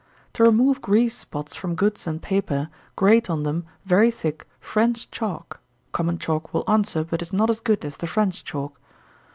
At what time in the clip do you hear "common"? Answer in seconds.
5.91-6.17